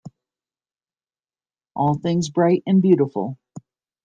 [1.75, 3.37] All things bright and beautiful.